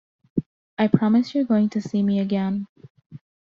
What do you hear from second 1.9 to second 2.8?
me again.